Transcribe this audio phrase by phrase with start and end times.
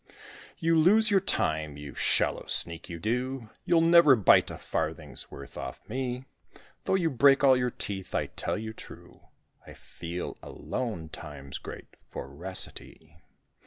[0.57, 5.59] You lose your time, you shallow sneak, you do, You'll never bite a farthing's worth
[5.59, 6.25] off me,
[6.85, 9.27] Though you break all your teeth: I tell you true,
[9.67, 13.21] I fear alone Time's great voracity."